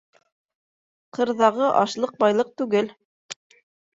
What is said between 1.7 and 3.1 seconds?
ашлыҡ байлыҡ түгел